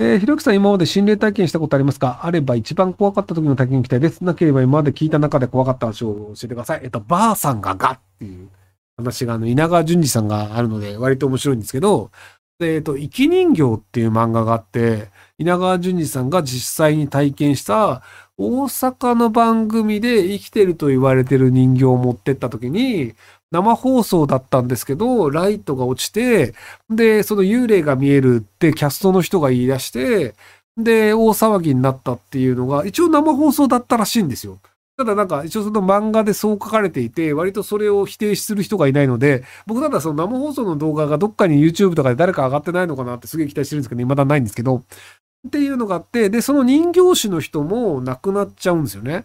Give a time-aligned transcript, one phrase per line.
[0.00, 2.20] えー、ひろきさん今まで心霊体験したことありますか？
[2.24, 4.24] あれば一番怖かった時の体験聞きたいです。
[4.24, 6.80] なければ今まで聞いた中で怖かった話を教えてください。
[6.82, 8.48] えっと、ばあさんががっていう
[8.96, 12.10] 話があの、稲川淳二さんがあるので割と面白いんですけど、
[12.60, 18.02] えっと、生き人形っていう漫画があって、稲川淳二さんが実際に体験した
[18.36, 23.14] 大阪の番組で生きてると言われてる人形を持ってった時に、
[23.54, 26.54] 生放送だったんですけど、ライトが落ちて、
[26.90, 30.34] で、その幽霊が見えるってキャストの人が言い出して、
[30.76, 34.58] で、大騒ぎになったっていうのが、一応生放送だったらしいんですよ。
[34.96, 44.82] ただなんか、一応その漫画でそう書かれていて、割とそれを否定する人がいないので、僕ただその生放送の動画がどっかに YouTube とかで誰か上がってないのかなってすげえ期待してるんですけど、未だないんですけど、
[45.46, 49.24] っていうのがあって、で、その人形師の人も亡くなっちゃうんですよね。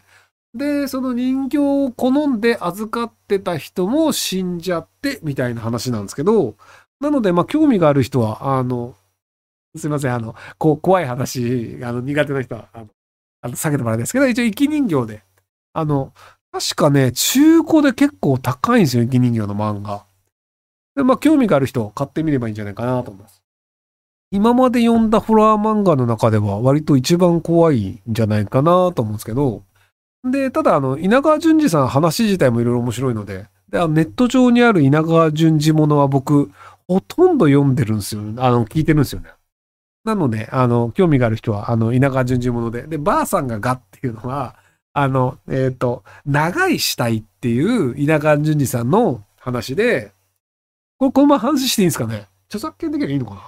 [0.54, 6.56] で、その人形を好んで預かってた人も死んじゃって、みたいな話なんですけど、
[7.00, 8.96] なので、まあ、興味がある人は、あの、
[9.78, 12.88] すいません、あの、こう、怖い話、あの、苦手な人は、あの、
[13.42, 15.24] あの避けてもらいたいですけど、一応、生き人形で、
[15.74, 16.14] あの、
[16.52, 20.04] 確かね、中古で結構高いんですよ、生き人形の漫画。
[20.96, 23.40] で、まあ、興味がある人、買ってみればいいんじゃないかなと思います。
[24.32, 29.64] 今まで読んだホラー漫画の中では割と一番怖いんじゃないかなと思うんですけど、
[30.24, 36.52] で、ただ、あの、稲川淳二さん話自体もいろいろ面白いので、で、ネット上にある稲川淳二ものは僕、
[36.88, 38.22] ほとんど読んでるんですよ。
[38.38, 39.30] あの、聞いてるんですよね。
[40.04, 42.84] なので、あの、興味がある人は、あの、稲川淳二もので。
[42.84, 44.56] で、ばあさんががっていうのは、
[44.94, 50.12] あの、えっ、ー、と、長い死体っていう稲川淳二さんの話で、
[50.98, 53.42] これ、このまま話していいんですかね著作権的にはいいのかな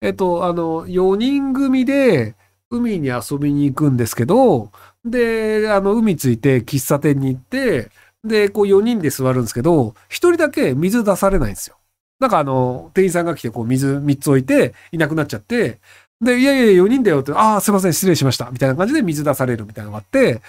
[0.00, 2.36] えっ、ー、と、あの、4人組で
[2.70, 4.70] 海に遊びに行くんですけど、
[5.04, 7.90] で、あの、海ついて喫茶店に行って、
[8.24, 11.76] で、こう4人で座るんですけど、1人だけ水出されないんですよ。
[12.20, 15.80] なんかあの、店員さんが来てこう水3つ置いていなくなっちゃって、
[16.20, 18.50] で、いやいや4人だよって、ああ、すいません、失礼しました。
[18.50, 20.42] みたいな感じで水出されるみたいなのがあって、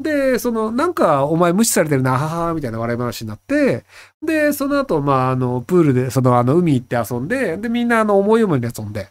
[0.00, 3.84] で、その、なんか、お前無視されてるな、ははみたいな笑い話になって、
[4.24, 9.08] で、その後、まあ、あの、プールで、その、あの、海行って遊んで、で、みんな、あの、思い思いに遊んで、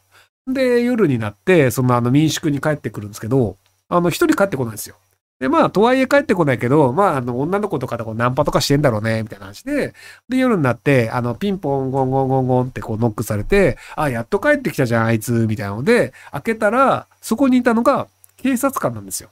[0.48, 3.58] で、夜になって、その、あの、民宿に帰ってくるんですけど、
[3.90, 4.96] あの、一人帰ってこないんですよ。
[5.40, 9.94] で、まあ、とはいえ帰ってこないけど、まあ、あの、女の子とかとこうナンパとかしてんだろうね、みたいな話で、
[10.28, 18.08] で、夜になって、あの、ピンポン、ゴンゴンゴンゴンってこうノックされて、あ、やっと帰ってきたじゃん、あいつ、みたいなので、開けたら、そこにいたのが
[18.38, 19.30] 警察官なんですよ。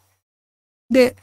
[0.91, 1.15] で、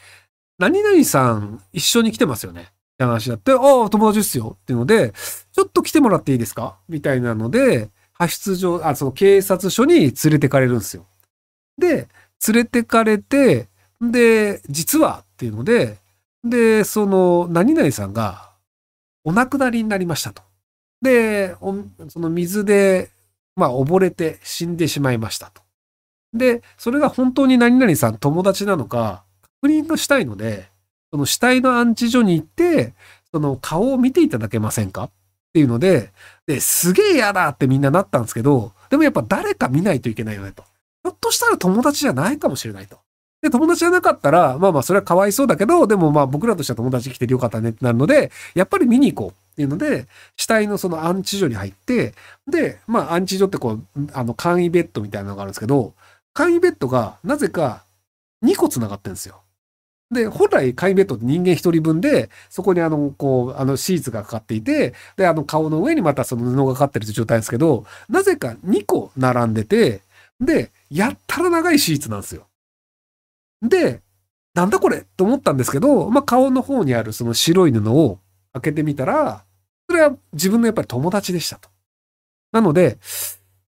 [0.58, 2.62] 何々さん一緒に来てますよね。
[2.62, 2.64] っ
[2.98, 4.56] て話だって、ああ、友達ですよ。
[4.62, 5.12] っていうので、
[5.52, 6.76] ちょっと来てもらっていいですか？
[6.88, 7.88] みたいなので、
[8.26, 11.06] 派出所、あ、その警察署に連れてかれるんですよ。
[11.78, 12.08] で、
[12.48, 13.68] 連れてかれて、
[14.00, 15.98] で、実はっていうので、
[16.44, 18.50] で、その、何々さんが
[19.24, 20.42] お亡くなりになりましたと。
[21.00, 21.56] で、
[22.08, 23.10] その水で、
[23.54, 25.62] まあ、溺れて死んでしまいましたと。
[26.32, 29.24] で、それが本当に何々さん友達なのか、
[29.60, 30.68] 確認がしたいので、
[31.10, 32.94] その死体の安置所に行って、
[33.30, 35.10] その顔を見ていただけませんか？
[35.52, 36.10] っていうので、
[36.46, 40.62] で、すげえ嫌だってみんななったんですけど、でもやっぱ誰か見ないといけないよねと。
[40.62, 42.96] ひょっとしたら友達じゃないかもしれないと。
[43.42, 52.14] で、友達じゃなかったら、まあまあそれはかわいそうだけど、でもまあ僕らとしては友達来てよかったねってなるので、やっぱり見に行こうっていうので、死体のその安置所に入って、
[52.46, 55.92] で、まあ安置所ってこう、あの簡易ベッドみたいなのがあるんですけど、
[56.32, 57.84] 簡易ベッドがなぜか
[58.42, 59.41] 2個繋がってるんですよ。
[60.12, 70.02] で、本来、簡易ベッドって人間一人分で、そこにあの、こう、あの、シーツがかかっていて、で、あの、顔の上にまたその布がかかってる状態ですけど、なぜか2個並んでて、
[70.38, 72.46] で、やったら長いシーツなんですよ。
[73.62, 74.02] で、
[74.54, 75.06] なんだこれ？
[75.16, 78.18] と思ったんですけど、まあ、顔の方にあるその白い布を
[78.52, 79.44] 開けてみたら、
[79.88, 81.70] それは自分のやっぱり友達でしたと。
[82.52, 82.98] なので、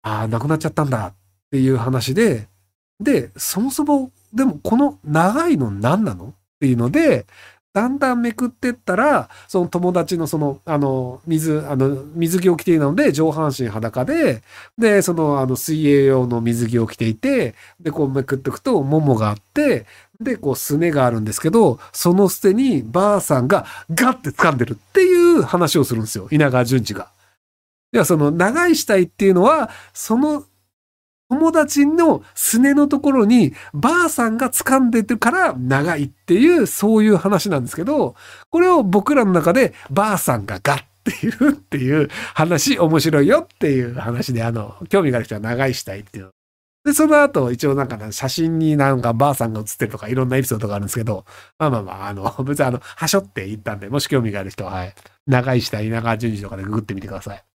[0.02, 1.14] ああ、亡くなっちゃったんだっ
[1.50, 2.46] ていう話で、
[3.00, 7.26] で、そもそも、でもこの長いの何なのっていうので、
[7.74, 14.42] だんだんめくってったら、その友達のその、あの、水、あの、水着を着ているので、上半身裸で、
[14.76, 19.86] で、その、あの、水泳用の水着を着ていて、で、こうめくっていくと、ももがあって、
[20.20, 26.26] で、こう、すねがあるんですけど、その捨てに、ばあさんがガッて掴んでるっていう話をするんですよ。
[26.32, 27.10] 稲川淳二が。
[27.92, 30.44] では、その、長い死体っていうのは、その
[31.30, 38.14] 友達のすねのところにばあさんが掴んでるから長いっていう、そういう話なんですけど、
[38.50, 46.30] これを僕らの中でばあさんがガッていうっていう話、面白いよっていう話で、あの、興味がある人は長いしたいっていう。
[46.84, 51.24] で、その後、一応なんか、写真になんかばあさんが写ってるとかいろんなエピソードがあるんですけど、
[51.58, 54.94] まあまあまあ、あの、別にあの、はしょって言ったんで、もし興味がある人は、はい。
[55.26, 57.47] 長いしたい稲川淳二とかでググってみてください。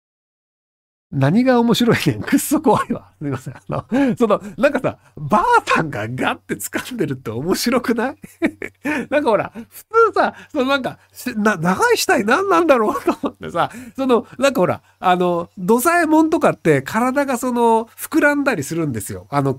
[1.14, 2.22] 何が面白いねん。
[2.24, 3.12] くっそ怖いわ。
[3.20, 3.54] すみません。
[3.56, 3.86] あの、
[4.18, 8.16] その、なんかさ、ばあさんがガッて掴んでるって面白くない？
[9.12, 10.98] なんかほら、普通さ、そのなんか、
[11.38, 19.28] な、長い死体何なんだろうと思ってさ、その、なんかほら、あの、土左衛門とかって体がその、膨らんだりするんですよ。
[19.30, 19.56] あの、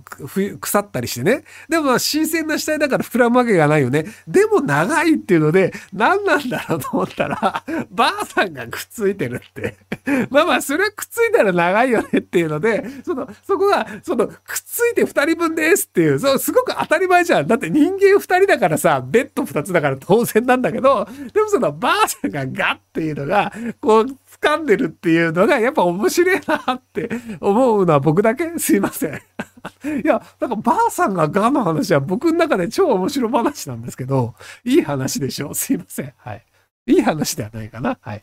[0.61, 1.45] 腐ったりしてね。
[1.69, 4.07] でも、新鮮な死体だから膨らむわけがないよね。
[4.27, 9.77] でも長いっていうので、何なんだろうと思ったら、ばあさんがくっついてるって。
[10.31, 17.47] まあまあ、それくっついたら長いよねっていうので、その、そこが、その、くっついて二人分ですっていう、そう、すごく当たり前じゃん。
[17.47, 24.07] だって人間二人だからさ、ベッド二つだから当然なんだけど、でもそのばあさんがガッっていうのが、こう、
[24.41, 27.09] 掴んでるっていうのが、やっぱ面白いなって
[27.41, 29.15] 思うのは僕だけすいません。
[29.15, 36.13] いや、なんかばあさんがガの話は僕の中で超面白話なんですけど、いい話でしょすいません。
[36.19, 36.45] はい。
[36.87, 37.99] いい話ではないかな。
[38.01, 38.23] はい。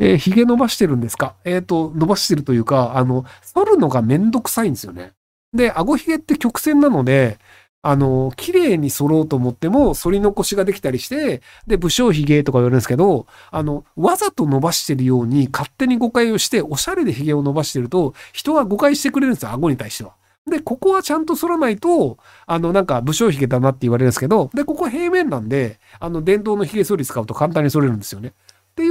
[0.00, 1.36] えー、髭伸ばしてるんですか？
[1.44, 5.12] えっ、ー、と、伸ばしてるというか、あの、剃るのがめんどくさいんですよね。
[5.52, 7.38] で、顎髭って曲線なので、
[7.82, 20.12] あの、綺麗に剃ろうと思っても、反り残しができたりして、で、武将髭とか言われるんですけど、あの、わざと伸ばしてるように勝手に誤解をして、おしゃれで髭を伸ばしてると、人は誤解してくれるんですよ、顎に対しては。
[20.50, 28.32] で、ここはちゃんと剃らないと、あの、なんか武将髭だなって言われるんですけど、で、ここ平面なんで、あの、電動の髭剃り使うと簡単に剃れるんですよね。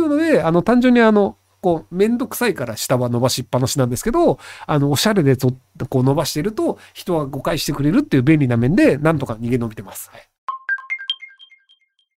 [0.09, 5.53] ので、あの、単純にあの、こう、めんどくさいから下は伸ばしっぱなしなんですけど、あの、おしゃれでと
[5.89, 10.09] こう伸ばしてると、人は誤解してくれるっていう便利な面で、なんとか逃げ延びてます。
[10.11, 10.29] はい。